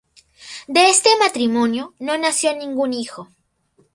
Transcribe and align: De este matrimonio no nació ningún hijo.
De 0.67 0.89
este 0.89 1.09
matrimonio 1.19 1.93
no 1.99 2.17
nació 2.17 2.55
ningún 2.55 2.91
hijo. 2.93 3.29